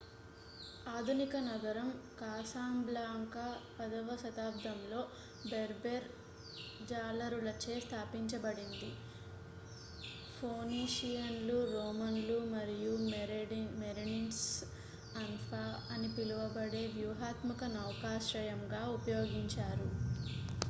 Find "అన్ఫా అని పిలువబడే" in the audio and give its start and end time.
15.17-16.83